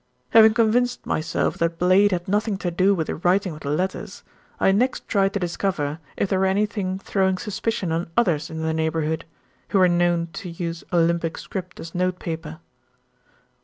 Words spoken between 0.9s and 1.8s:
myself that